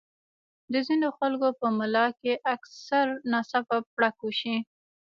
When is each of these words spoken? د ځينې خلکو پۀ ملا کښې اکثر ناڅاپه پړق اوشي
د 0.71 0.73
ځينې 0.87 1.09
خلکو 1.17 1.47
پۀ 1.59 1.67
ملا 1.77 2.05
کښې 2.19 2.33
اکثر 2.55 3.05
ناڅاپه 3.31 3.77
پړق 3.93 4.17
اوشي 4.25 4.55